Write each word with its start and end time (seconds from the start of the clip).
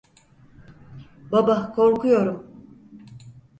Baba, 1.31 1.71
korkuyorum. 1.73 2.67